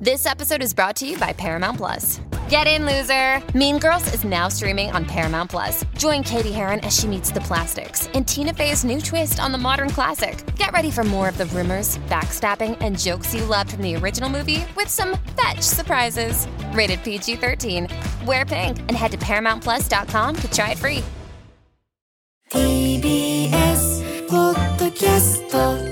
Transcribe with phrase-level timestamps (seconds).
[0.00, 2.20] This episode is brought to you by Paramount Plus.
[2.48, 3.42] Get in, loser!
[3.56, 5.84] Mean Girls is now streaming on Paramount Plus.
[5.98, 9.58] Join Katie Heron as she meets the plastics in Tina Fey's new twist on the
[9.58, 10.44] modern classic.
[10.56, 14.28] Get ready for more of the rumors, backstabbing, and jokes you loved from the original
[14.30, 16.46] movie with some fetch surprises.
[16.72, 17.88] Rated PG 13.
[18.26, 21.02] Wear pink and head to ParamountPlus.com to try it free.
[22.50, 23.96] TBS
[24.28, 25.89] ポッドキャスト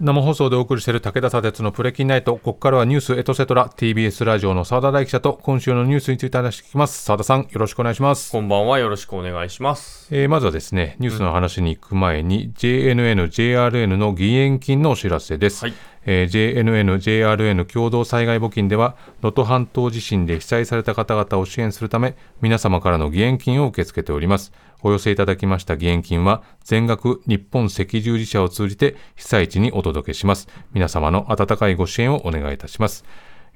[0.00, 2.34] 生放送でお送りしている武田砂鉄のプレキンナイト。
[2.34, 7.02] ここからはニュースエトセトラ TBS ラジオの澤田大記者と今週のニュースについて話していきます。
[7.02, 8.30] 澤田さん、よろしくお願いします。
[8.30, 8.78] こんばんは。
[8.78, 10.06] よろしくお願いします。
[10.14, 15.64] えーまずはですね、ニュースの話に行く前に、JNN、JRN の義援金のお知らせです。
[15.64, 15.74] はい
[16.10, 24.50] えー JNN、JRN 共同災害募金では、能登半島地震で被災された方々を支援するため、皆様からの義援金を受け付けております。
[24.82, 30.48] お寄せいただきました義援金は、全額日本赤十字社を通じて被災地にお届けします。
[30.72, 33.04] 皆様の温かいご支援をお願いいたします。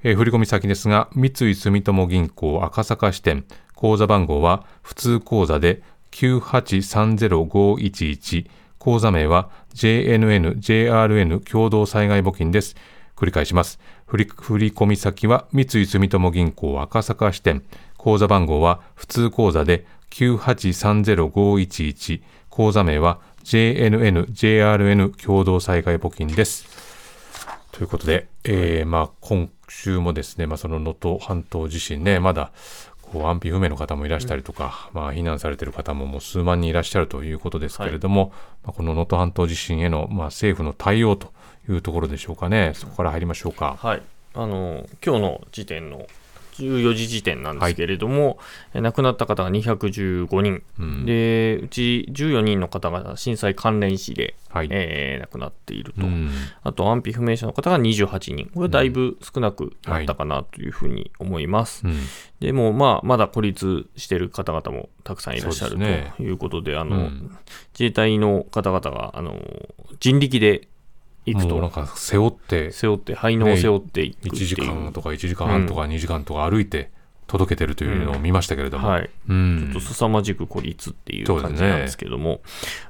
[0.03, 8.45] えー振込先ですが、三井住友銀行赤坂支店、口座番号は普通口座で9830511、
[8.83, 12.75] 口座名は JNN、JRN 共同災害募金です。
[13.15, 13.79] 繰り返します。
[14.07, 17.63] 振り振込先は三井住友銀行赤坂支店、
[17.97, 26.65] 口座番号は普通口座で9830511、口座名は JNN、JRN 共同災害募金です。
[27.71, 32.51] ということで、えーまあ、今週もですね、まあ、その能登半島地震ね、まだ
[33.13, 38.33] こう安否不明の方もいらしたりとか、まあ、避難されている方ももう数万人いらっしゃるということですけれども、
[38.63, 41.31] まあ、この能登半島地震への、まあ、政府の対応と
[41.69, 43.77] いうところでしょうかね、そこから入りましょうか。
[43.79, 44.01] はい。
[44.33, 46.07] あの、今日の時点の
[46.57, 48.37] 14時時点なんですけれども、
[48.73, 51.05] え亡くなった方が215人、うん。
[51.05, 54.67] で、うち14人の方が震災関連死で、はい。
[54.71, 56.05] えー亡くなっていると。
[56.05, 56.29] うん。
[56.63, 58.51] あと安否不明者の方が28人。
[58.53, 61.85] これだいぶ少なくなったかなというふうに思います。
[61.85, 61.93] うん
[62.43, 67.37] でも、まあ、まだ孤立している方々もたくさんいらっしゃるということで、あの、うん。
[67.71, 69.39] 自衛隊の方々が、あの、
[70.01, 70.67] 人力で
[71.25, 74.33] 行くと、もうなんか背負って、背負って、肺のを背負っていくっていう。
[74.35, 76.91] 1時間とか1時間半とか2時間とか歩いて
[77.27, 79.09] 届けてるというのを見ましたけれども、はい。
[79.29, 79.69] うん。
[79.73, 82.41] ちょっと凄まじく孤立っていう感じなんですけども、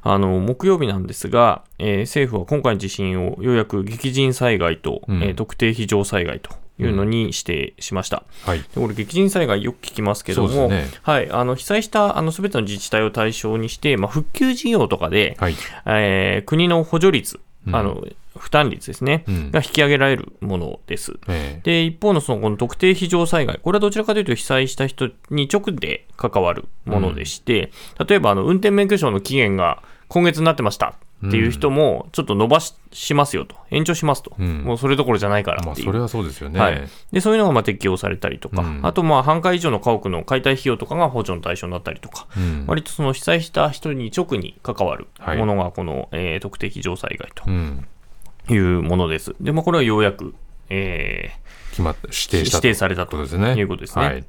[0.01, 5.23] あの、木曜日なんですが、えー政府は今回の地震をようやく激甚災害と、うん。
[5.23, 8.23] えー特定非常災害というのに指定しました。
[8.45, 10.87] はい、でこれ、激甚災害よく聞きますけども、ね。
[11.03, 15.55] はい、あの被災したあの全ての自治体を対象にして、まあ、復旧事業とかで、はい、
[15.85, 17.75] えー国の補助率、うん。
[17.75, 18.03] あの
[18.37, 19.51] 負担率ですね、うん。
[19.51, 21.13] が引き上げられるものです。
[21.27, 21.61] ええ。
[21.63, 27.71] で、一方のそのこの特定非常災害、これはどちらかというと被災した人に直で関わるものでして、
[28.07, 30.95] 例えばあの運転免許証の期限が今月になってました。
[31.27, 34.63] っていう人も、ちょっと伸ばししますよと、延長しますと、うん。
[34.63, 35.87] もうそれどころじゃないからまあ、っていう。
[35.87, 36.59] それはそうですよね。
[36.59, 36.83] はい、
[37.13, 38.79] でそういうのがまあ適用されたりとか、うん。
[38.83, 42.65] あとまあ半壊以上の家屋の解体費用とかが補助の対象になったりとか、うん。
[42.67, 47.43] 割とその被災した人に直に関わるはいものがこの、えー特定非常災害と。
[47.47, 47.87] うん
[48.49, 49.35] いうものです。
[49.39, 50.33] で、まあ、これはようやく、
[50.69, 51.31] え
[51.71, 53.17] 決まった指ー定指定されたと。
[53.17, 54.05] いうことですね。
[54.05, 54.23] はい。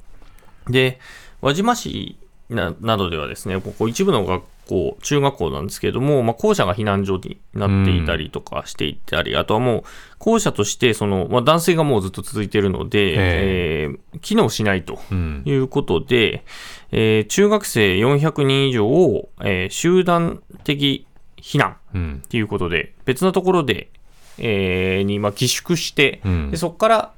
[0.69, 0.99] で、
[1.41, 2.17] 輪島市
[2.49, 9.83] ななどではですね、ここ一部の学校、中学校なんですけれども、まあ、校舎が避難所になっていたりとかしていたり、あとはもう、
[10.17, 14.99] 校舎として、その、まあ、断水がもうずっと続いているので、えー機能しないと
[15.45, 16.45] いうことで、
[16.91, 21.05] えー中学生400人以上を、えー集団的
[21.37, 23.89] 避難うんということで、別なところで、
[24.37, 27.11] えーにまあ寄宿して、うんでそこから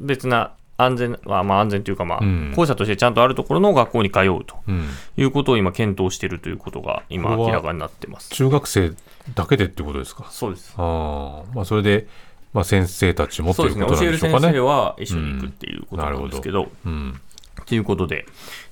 [0.00, 8.30] 別な安全、まあ、まあ安全というか、まあうん校舎としてちゃんとあるところの学校に通うとうんいうことを今、検討しているということが、今、明らかになってます。
[8.30, 8.92] 中学生
[9.34, 10.26] だけでってことですか？
[10.30, 10.74] そうです。
[10.76, 12.06] ああ、まあそれで、
[12.52, 14.66] まあ先生たちもとそうですね、いうこと教える先なんでしょうかね。
[14.66, 17.20] 生は一緒に行くっていうことなんですけど、うん。
[17.64, 18.26] ということで、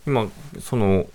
[0.07, 0.27] 今、
[0.61, 1.07] その、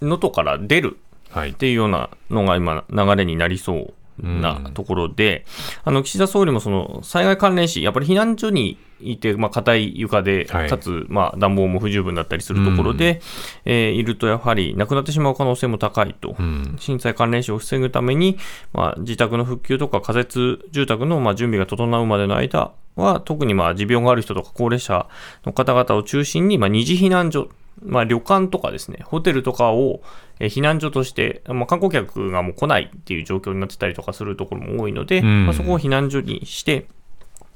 [0.00, 0.96] 能登から出る
[1.28, 1.54] はいっ。
[1.54, 5.44] ていうようなのが今、流れになりそうなところで、
[5.84, 13.20] あの岸田総理もその災害関連死、やっぱり避難所にいて、まあ硬い床で、はいかつ、まあ、暖房も不十分だったりするところで、
[13.64, 16.36] えーいると、やはり亡くなってしまう可能性も高いと。
[16.38, 16.76] うん。
[16.78, 18.38] 震災関連死を防ぐために、
[18.72, 25.08] まあ、自宅の復旧とか仮設住宅のまあ準備が整うまでの間は、特にまあ持病がある人とか高齢者
[25.44, 27.48] の方々を中心に、まあ、二次避難所、
[27.82, 30.02] まあ、旅館とかですね、ホテルとかを
[30.40, 36.86] えー避難所として、まあ、観光客がもう来ないっていう状況になってたりとかするところも多いので、んまあ、そこを避難所にして、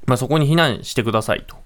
[0.05, 1.57] まあ、そこに避難してくださいと。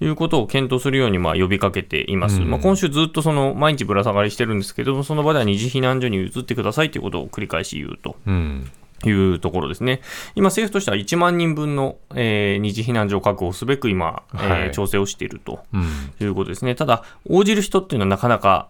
[0.00, 2.40] いうことを検討するようにまあ呼びかけています。
[2.40, 8.70] うんまあ、今週ずっとその毎日ぶら下がりしてるんですけども、その場では二次避難所に移ってくださいということを繰り返し言うとうん。
[9.04, 10.00] いうところですね。
[10.34, 15.82] 今、政府としては1万人分の、えー二次避難所を確保すべく今、えーはい調整をしているとうん。
[16.20, 16.74] いうことですね。
[16.74, 18.68] ただ、応じる人っていうのはなかなか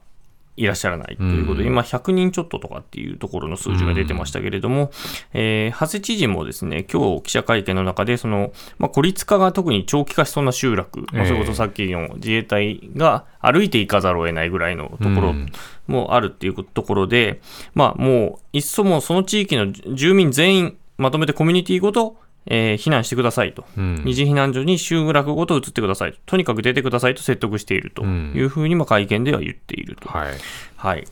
[0.56, 1.73] いらっしゃらないということで、うん。
[1.73, 4.91] 今、100人ちょっととかっていうところの数字が出てましたけれども、
[5.32, 11.26] えー長谷知事もですね、今日記者会見の中で、その、まあ、孤立化が特に長期化しそうな集落、まあ、ええ。
[11.26, 15.53] それこそさっきの自衛隊が歩いて行かざるを得ないぐらいのところうん
[15.87, 17.41] もあるっていうところで、
[17.75, 22.17] まあ、もう、いっそもうその地域の住民全員、まとめてコミュニティごと、
[22.47, 23.65] えー避難してくださいと。
[23.77, 26.19] うん二次避難所に集落ごと移ってくださいと。
[26.27, 30.09] とにかく出てくださいと説得しているとうんいうふうに、まあ、会見では言っていると。
[30.09, 30.35] はい。
[30.77, 31.07] はい。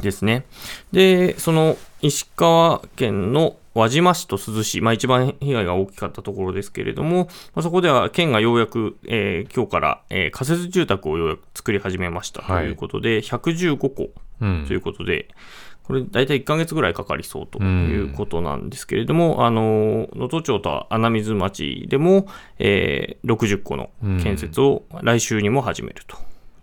[0.00, 0.44] ですね。
[0.92, 14.10] で、その石川県の輪島市と珠洲市、まあ、一番被害が大きかったところですけれども、まあ、そこでは県がようやく、えー今日から、えー仮設住宅をようやく作り始めましたとはいいうことで、115戸
[14.40, 15.28] うんということで、
[15.84, 22.26] これ大体1ヶ月ぐらいかかりそうということなんですけれども、あの、能登町と穴水町でも、
[22.58, 23.90] えー60戸の
[24.22, 26.16] 建設を来週にも始めると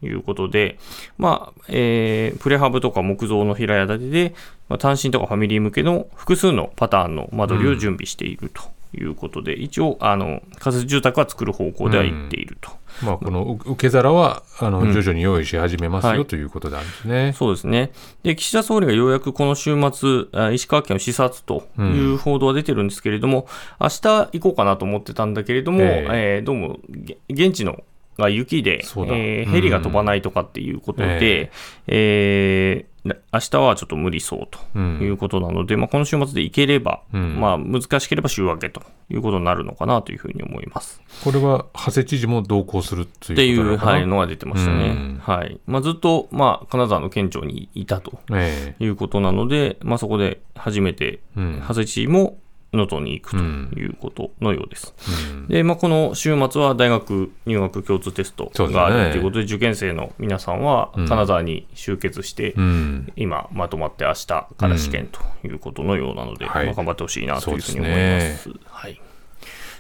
[0.06, 0.78] いうことで、
[1.18, 4.36] まあ、えープレハブとか木造の平屋建てで、
[4.70, 8.62] まあ、単身とかファミリー向けの複数のパターンの間取りを準備していると
[8.98, 12.72] いうことで、一応、あの、仮設住宅は作る方向では行っていると。
[13.04, 17.34] まあ、この受け皿は、あの、うん徐々に用意し始めますよはいということなんですね。
[17.36, 17.92] そうですね。
[18.24, 23.48] で、岸田総理がようやくこの週末、あ石川県を視察という報道は出てるんですけれども、
[23.80, 27.84] 明日行こうかなと思ってたんだけれども、ええーどうも、げ現地の
[28.20, 29.52] が雪で、えーうん。
[29.52, 31.52] ヘリが飛ばないとかっていうことで、
[31.88, 32.90] えー。
[33.06, 35.00] な明日はちょっと無理そうとうん。
[35.02, 37.40] いうことなので、まあ、この週末で行ければ、うん。
[37.40, 41.02] まあ、難しければ週明けということになるのかなというふうに思います。
[41.24, 44.90] これは、長谷知事も同行するとっていうはい、のが出てましたね。
[44.90, 45.22] うん。
[45.24, 45.60] はい。
[45.66, 48.76] まあ、ずっと、まあ、金沢の県庁にいたとえ。
[48.80, 51.64] いうことなので、まあ、そこで初めて、うん。
[51.66, 52.38] 長谷知事も
[52.72, 54.94] 能登に行くということのようです。
[55.32, 55.48] うん。
[55.48, 63.12] で、まあ、この週末は大学入学共通テストがあるということで、受験生の皆さんはうん金沢に集結して、うん。
[63.16, 66.66] 今まとまって明日から試験ということのようなので、はい。
[66.68, 67.96] まあ、頑張ってほしいなというふうに思いま。
[67.96, 69.02] ですはい。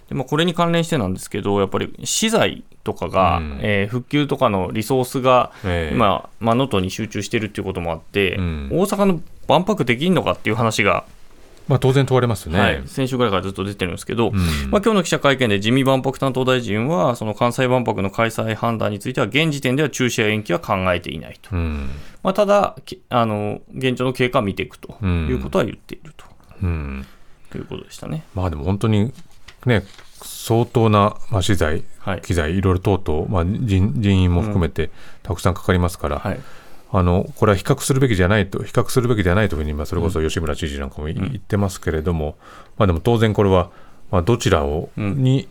[0.09, 3.59] でまあ、これに関連してなんですけど、やっぱり資材とかが、うん。
[3.61, 5.95] えー復旧とかのリソースがええ。
[5.95, 8.69] 今、まあ能登に集中してるっていうこともあって、うん。
[8.71, 11.05] 大阪の万博できんのかっていう話が、
[11.69, 12.59] まあ、当然問われますね。
[12.59, 14.35] はい、先週ぐらいからずっと出てるんですけど、うん
[14.71, 21.55] まあ今日の記者会見で自見万博担当大臣は、その関西万博の開催判断については、現時点では中止や延期は考えていないと。
[21.55, 21.89] うん。
[22.23, 26.25] まあ、ただ、きあの現状の経過を見ていくとうんいうことは言っていると。
[26.63, 27.05] うん。
[27.51, 28.23] ということでしたね。
[28.33, 29.13] まあでも本当に
[29.67, 29.83] ね、
[30.23, 32.21] 相当な、まあ、資材、はい。
[32.21, 34.89] 機材、いろいろ等々、まあ、人人員も含めて
[35.21, 36.39] たくさんかかりますから、はい。
[36.91, 42.35] あのこれは比較するべきじゃないと、比較するべきではないというふうに、まあ、それこそ吉村知事なんかもい言ってますけれども、
[42.77, 43.69] まあ、でも当然これは、
[44.11, 45.23] まあ、どちらを、うん。
[45.23, 45.47] に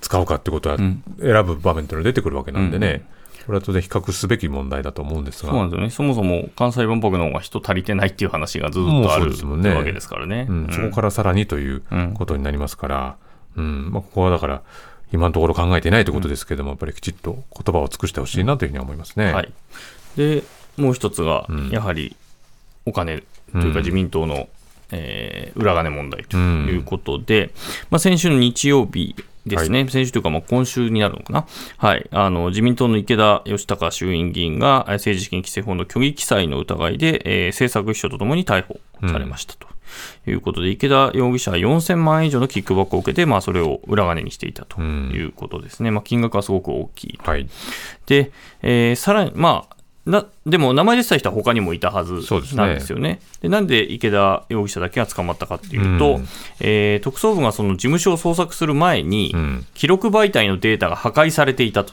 [0.00, 1.02] 使うかってことは、うん。
[1.20, 2.94] 選ぶ場面というのが出てくるわけなんでね、うん。
[2.94, 3.02] うん
[3.46, 5.90] これは当然比較すべき問題だと思うんですが、そうなんですよね。
[5.90, 9.74] そもそも関西万博の方が人足りてないっていう話がずっとあるですもんね。
[9.74, 10.46] わけですからね。
[10.48, 12.14] うん、そこからさらにといううん。
[12.14, 13.16] ことになりますから、
[13.56, 13.90] うん。
[13.90, 14.62] まあ、ここはだから、
[15.12, 19.32] 今のところ考えていないということですけれども、やっぱりきちっと言葉を尽くしてほしいなというふうには思いますね。
[19.32, 19.52] はい。
[20.16, 20.44] で、
[20.76, 22.16] もう一つがうん、やはり
[22.86, 23.22] お金
[23.52, 23.72] といううん。
[23.72, 24.48] か自民党の、
[24.92, 27.50] えー裏金問題ということで、
[27.90, 31.46] まあ、先週の日曜日ですね、先週というか、まあ今週になるのかな、
[31.78, 39.68] はい、あの自民党の池田義孝衆院議員がえー政治資金規正法の虚偽記載の疑いで、えー政策秘書とともに逮捕されましたと。
[40.28, 45.90] いうことで、池田容疑者は4000万円以上のキックバックを受けて、まあ、それを裏金にしていたということですね。
[45.90, 47.28] まあ、金額はすごく大きいと。
[47.28, 47.48] はい。
[48.06, 48.30] で、
[48.62, 49.76] えーさらに、まあ、
[50.10, 52.22] なでも名前出てた人は他にもいたはず
[52.54, 53.20] なんですよね。
[53.40, 56.28] でなんで池田容疑者だけが捕まったかっていうと、うん
[56.60, 59.66] えー特捜部がその事務所を捜索する前に、うん。
[59.74, 61.92] 記録媒体のデータが破壊されていたと、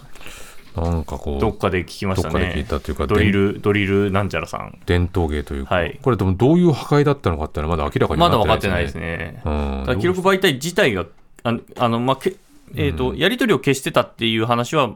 [0.76, 2.64] なんかこう、どっかで聞きましたどっかで聞いね。
[2.66, 4.78] たというか、ドリル、ドリルなんちゃらさん。
[4.86, 9.02] 伝統芸というか、はいこれでもどういう破壊だったのかっていうのはまだ明らかにまなだ分かってないですね。
[9.02, 9.42] ね。
[9.46, 11.06] うん記録媒体自体が、
[11.44, 12.36] あの、あのまあけ
[12.76, 14.92] えーとやり取りを消してたっていう話は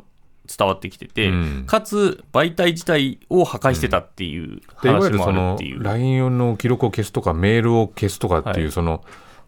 [0.48, 1.64] 伝わってきてて、うん。
[1.66, 5.84] かつ媒体自体を破壊してたっていう話もあるるそのっていう。
[5.84, 8.72] LINE の記録を消すとかメールを消すとかっていう、はい。
[8.72, 9.04] その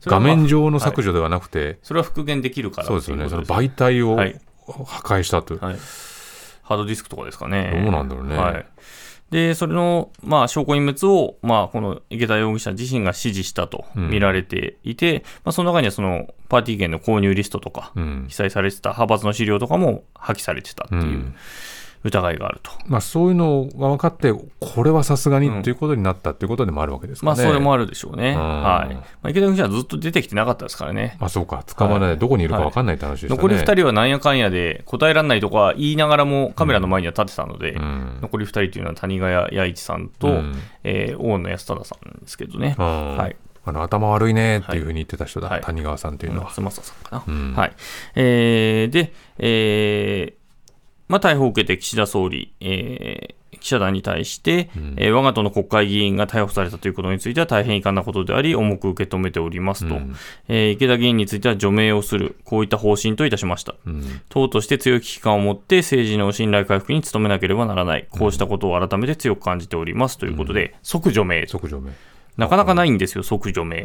[0.06, 3.30] 画面上の削除ではなくて、それは復元できるからそうですよね。
[3.30, 4.40] その媒体をはい。
[4.66, 5.78] 破壊したと、はい、
[6.62, 7.82] ハードディスクとかですかね。
[7.84, 8.38] どうなんだろうね。
[8.38, 8.66] はい、
[9.34, 18.26] で、それの、まあ、証拠隠滅を、まあ、この池田容疑者自身が指示したと見られていて、まあ、その中にはそのパーティー券の購入リストとか、うん。
[18.30, 21.36] 記載されてた派閥の資料とかも破棄されてたっていう、うん
[22.04, 22.72] 疑いがあると。
[22.86, 27.28] まあ、そういうのが分かって、これはさすがにということになったということでもあるわけですかね。
[27.28, 28.34] まあ、それもああるでしょうね。
[28.34, 28.94] んはい。
[28.96, 31.18] まあ、池田容疑者はずっと出てきてなかったですからね。
[31.20, 33.38] まあ、そうか、捕まらない、はいどこにいるか分かんないって話でしたね。
[33.38, 42.76] 残り2人はなんやかんやで答えられないとか言いながらもカメラの前には立ってたので、うん残り2人というのは谷川弥一さんと、うんえー大野安忠さんですけどね。
[42.78, 43.36] うんはい。
[43.66, 46.46] あの頭悪いねっていうふうに言ってた人だ、はい谷川さんというのは。
[46.48, 47.24] 松正さんかな。
[47.28, 47.74] うんはい。
[48.16, 50.43] えーで、えー
[51.08, 60.16] まあ、逮捕を受けて岸田総理、えー記者団に対して、えー我が党の国会議員が逮捕されたということについては大変遺憾なことであり、重く受け止めておりますと、うん。
[60.50, 63.76] えー池田議員については除名をする、こういった方針といたしました。
[63.86, 64.22] うん。
[64.28, 71.92] 党として強い危機感を持って政治の信頼回復に努めなければならない、こうしたことを改めて強く感じておりますということで、即除名、即除名。
[72.38, 73.84] なかなかないんですよ、即除名。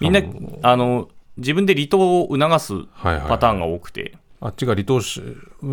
[0.00, 3.28] みんなもあの自分で離党を促すはいはい。
[3.28, 5.20] パターンが多くて、あっちが離党し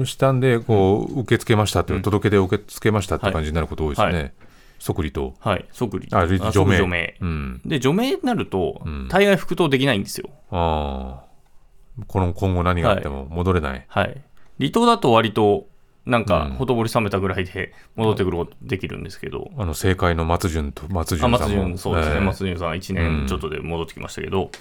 [0.06, 4.14] したんで、こう、受け付けましたっていう、届け出を受け付けましたって感じになること多いですね。
[4.14, 4.34] はい
[4.78, 5.34] 即離党。
[5.40, 6.78] はい、即離あ、あ除名。
[6.78, 7.18] 即除名。
[7.22, 7.62] うん。
[7.66, 10.30] で、除名になるとん、大概復党できないんですよ。
[10.52, 12.04] ああ。
[12.08, 13.86] この今後何があっても戻れない。
[13.88, 14.22] はい。
[14.60, 15.68] 離党だと割と、
[16.06, 21.38] なんかうん、ほとぼり冷めたぐらいで戻ってくることできるんですけど、あの、政界の松潤と、松あ潤さんも。
[21.40, 24.52] 松潤、そうですね、ええ松潤さん1うん年ちょっとで戻ってきましたけど、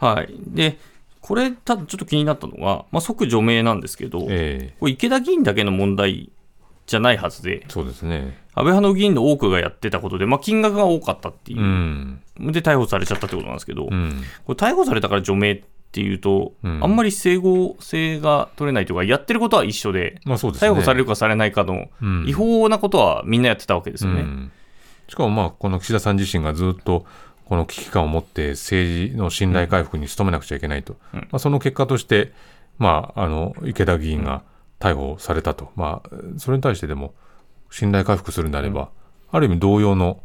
[0.00, 0.34] うんはい。
[0.48, 0.76] で、
[1.20, 6.30] これ、ただちょっと気になったのが、まあ、即除名なんですけど、ええこれ池田議員だけの問題
[6.86, 8.38] じゃないはずで、そうですね。
[8.54, 12.22] 安倍派の議員の多くがやってたことで、まあ、金額が多かったっていうう、ん。
[12.40, 14.22] で逮捕されちゃったってことなんですけど、うん。
[14.44, 20.70] これ逮捕されたから除名っていうと、うんあんまり整合性が取れないというか、やってることは一緒で、まあそうですね。
[20.70, 24.20] 逮捕されるかされないかのうん違法なことはみんなやってたわけですよね。
[24.20, 24.52] うん
[25.08, 27.06] しかもまあこの岸田さん自身がずっと
[27.48, 31.20] この危機感を持って政治の信頼回復に努めなくちゃいけないと、うん。
[31.20, 32.32] まあ、その結果として、
[32.76, 34.42] まあ、あの池田議員が
[34.78, 37.14] 逮捕されたと、まあ、それに対してでも
[37.70, 38.90] 信頼回復するんであれば、
[39.32, 40.20] ある意味同様の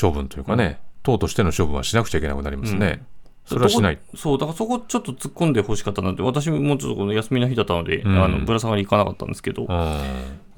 [0.00, 3.04] 処分というかね、党としての処分はしなくちゃいけなくなりますね。
[3.44, 3.98] それはしない。
[4.14, 9.98] そう、だからそこちょっと突っ込んでほしかったなって、私もちょっとこの休みの日だったので、うんあのぶら下がり行かなかったんですけど、うん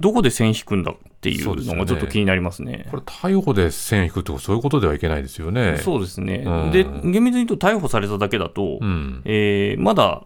[0.00, 2.86] どこで線引くんだっていうのがちょっと気になりますね。
[2.90, 5.78] これ逮捕で線引くとそういうことではいけないですよね。
[5.78, 6.42] そうですね。
[6.44, 10.24] うんで、厳密に言うと逮捕されただけだと、うんえーまだ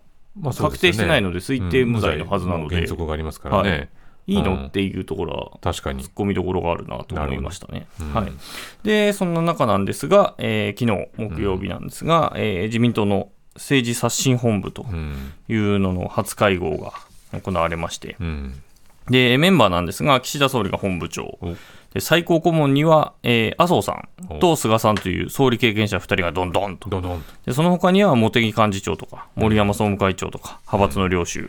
[0.57, 3.71] 確定してないので推定無罪のはずなのでうん無罪原則がありますからね。
[3.71, 3.88] はい
[4.28, 6.04] いいの、うんっていうところは、確かに。
[6.04, 6.12] 突っ。
[6.14, 7.87] 込みどころがあるなと思いましたね。
[8.00, 8.12] うん。
[8.14, 8.32] はい、
[8.85, 15.32] で、そんな中なんですが、えー昨日木曜日なんですが、えー自民党の政治刷新本部とうん。
[15.49, 16.92] いうのの初会合が
[17.40, 18.62] 行われまして、うん。
[19.11, 21.56] でメンバーなんですが、岸田総理が本部長、お。
[21.94, 24.38] で最高顧問には、えー麻生さんお。
[24.38, 27.23] と菅さんという総理経験者2人がどんどんと、どんどん。
[27.23, 31.49] とでその他には茂木幹事長とか、森山総務会長とか、派閥の領袖、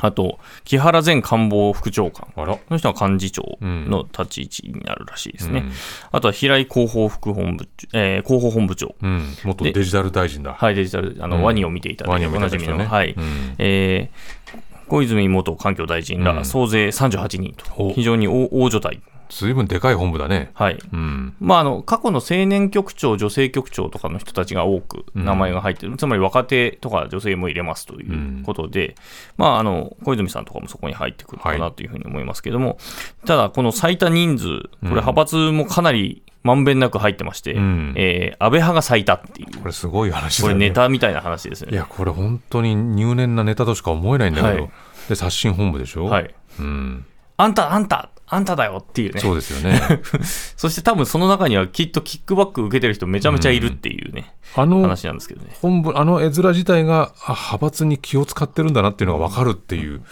[0.00, 2.28] あと、木原前官房副長官。
[2.36, 2.54] あら。
[2.54, 5.60] この人は幹事長の立ち位置になるらしいですね。
[5.60, 5.72] うん
[6.10, 8.94] あとは平井広報副本部、えー広報本部長。
[9.02, 10.54] うん、元デジタル大臣だ。
[10.54, 13.12] はい、デジタル、あの、うんワニを見ていただいて、ワニをおなじみの、見ていた人ねはい。
[13.12, 19.00] うんえー小泉元環境大臣らうん総勢38人と、お非常に大大所帯。
[19.28, 20.50] ずいぶんでかい本部だね。
[20.54, 20.78] はい。
[20.92, 21.34] うん。
[21.40, 28.94] まあ、あの過去の青年局長、女性局長とかの人たちが多く名前が入ってる、つまり若手とか女性も入れますということで、
[29.36, 32.78] まあ、あの小泉さんとかもそこに入ってくるかはなというふうに思いますけども、
[33.26, 40.54] ただ、この最多人数、これ、派閥もかなりまんべんなく入ってまして、うんえー安倍派が最多っていう、これすごい話これ。
[40.54, 41.74] ネタみたいな話ですよね。
[41.74, 44.62] いや、これ本当に入念なネタとしか思えないんだけど。
[44.62, 44.70] はい
[45.08, 47.06] で、刷新本部でしょはい、うん。
[47.38, 49.20] あんた、あんた、あんただよっていうね。
[49.20, 49.80] そうですよね。
[50.56, 55.56] そして多分その中にはきっとキックバック受けてる人めちゃめちゃいるっていうね、あの、話なんですけどね。
[55.62, 60.02] 本部、あの絵面自体が、あ、派閥に気を使ってるんだなっていうのがわかるっていう、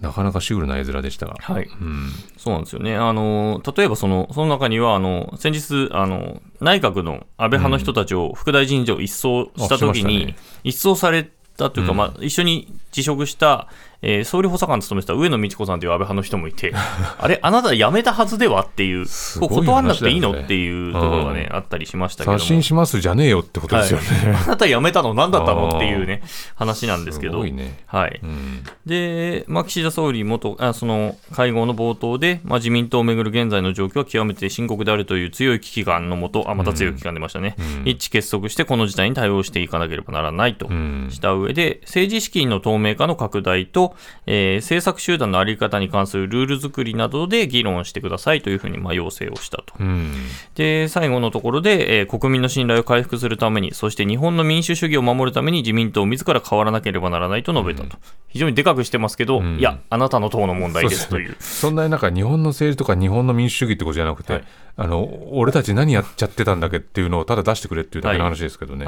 [0.00, 1.36] なかなかシュールな絵面でしたが。
[1.40, 1.64] はい。
[1.64, 2.10] うん。
[2.36, 2.96] そうなんですよね。
[2.96, 13.68] あの、例えばその、その中には、あの、先日、あの、内閣の安倍派の人たちを副大臣以上一掃したときに、あしましたね一掃されたというか、うんまあ、一緒に辞職した、
[14.02, 16.72] えー総理補佐官を務めてた上野美智子さんという安倍派の人もいて、
[17.18, 19.06] あれ、あなた辞めたはずではっていう、
[19.40, 22.38] こう断らなくていいのっていうところがね、うんあったりしましたけども。
[22.38, 24.06] 刷新しますじゃねえよってことですよね。
[24.46, 26.22] あなた辞めたの何だったのっていうね、
[26.54, 27.32] 話なんですけど。
[27.32, 27.78] すごいね。
[27.86, 28.20] はい。
[28.22, 28.64] うん。
[28.86, 43.91] で、まあ、岸田総理元あ、その会合の冒頭で、まあ、自民党をめぐる現在の状況は極めて深刻であるという強い危機感のもと、あ、また強い危機感出ましたね、うん一致結束してこの事態に対応していかなければならないとうんした上で、政治資金の透明化の拡大と、
[44.26, 49.74] えー政策集団のあり方に関するルール作りなどで議論してくださいというふうにまあ要請をしたと。
[49.78, 50.12] うん。
[50.54, 57.96] で、最後のところで、えー国民の信頼を回復するために、そして日本の民主主義を守るために自民党自ら変わらなければならないと述べたと。
[58.28, 61.36] 非常にでかくしてますけど、んいや、あなたの党の問題ですという。
[61.40, 64.44] そんなになんか日本の政治とか日本の民主主義ってことじゃなくて、はい
[64.74, 68.86] あの俺たち何やっちゃってたんだっけっていうのをただ出してくれっていうだけの話ですけどね。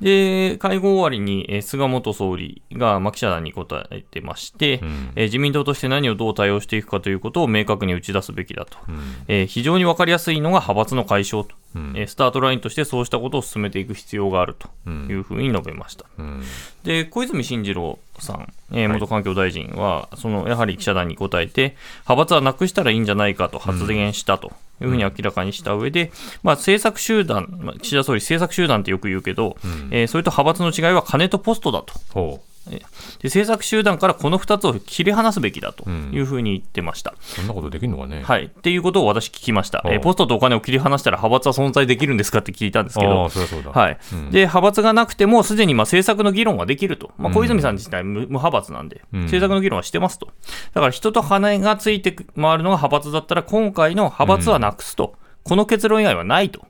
[0.00, 5.12] で、会合終わりに、えー菅元総理が、まあ、記者団に答えてまして、ん。
[5.16, 8.78] えー自民党として何をどう対応していくかということを明確に打ち出すべきだと。
[9.28, 11.92] えー非常に分かりやすいのが派閥の解消と、うん。
[11.96, 16.06] えースタートラインとしてそうしたことを進めていく必要があるというふうに述べました。
[16.18, 16.42] うん。
[16.84, 21.76] で小泉進次郎さん、えー元環境大臣は、そのやはり記者団に答えて、
[22.08, 24.52] 派閥はなくしたらいいんじゃないかと発言したと。
[24.80, 26.10] いうふうに明らかにした上で、
[26.42, 29.56] まあ、政策集団、まあ、岸田総理、政策集団ってよく言うけど、
[29.92, 32.40] えーそれと派閥の違いは金とポストだと。
[32.64, 32.82] ほで
[33.24, 37.12] 政策集団からこの2つを切り離すべきだというふうに言ってました。
[37.12, 38.22] うそんなことできるのかね。
[38.22, 38.44] はい。
[38.44, 39.82] っていうことを私聞きました。
[39.86, 43.70] えポストとお金を切り離したら派閥は存在できるんですかって聞いたんですけあどうだ。
[43.72, 43.98] はい。
[44.30, 47.10] で、派閥がなくても、すでにまあ政策の議論はできると。
[47.18, 50.28] まあ、小泉さん自体無無派閥なんで、政策の議論はしてますと。
[50.74, 52.26] だから人と羽がついて回る
[52.62, 55.14] のが派閥だったら、今回の派閥はなくすと。
[55.44, 56.64] この結論以外はないと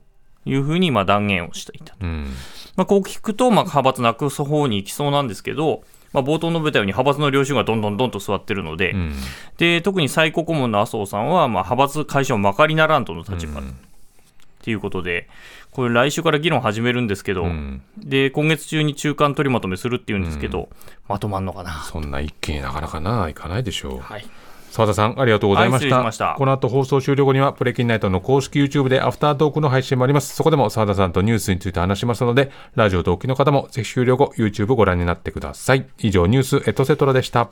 [0.45, 1.95] いうふうにまあ断言をしていた。
[2.01, 2.33] うん。
[2.75, 9.13] まあ、こう聞くと、まあ、派閥なくす方に行きそうなんですけど、まあ、冒頭述べたように派閥の領袖がどんどんどんと座ってるので、うん。
[9.57, 13.61] で特に最高顧問の麻生さんは、まあ、派閥解消まかりならんとの立場
[14.61, 15.27] ということで、
[15.71, 20.69] これ来週から議論始めるんですけど、うんで、今月中に中間取りまとめするっていうんですけど、
[21.07, 21.81] まとまんのかな？
[21.83, 23.99] そんな一気になかなかな、いかないでしょう。
[23.99, 24.25] はい。
[24.73, 25.97] 澤田さん、ありがとうございました。
[25.97, 30.35] はいしましたこの後放送終了後には、プレキンナイトの公式 YouTube でアフタートークの配信もあります。
[30.35, 35.85] そこでも澤田さんとニュースについて話しますので、ラジオ同期の方もぜひ終了後、YouTube ご覧になってください。
[35.99, 37.51] 以上、ニュースエトセトラでした。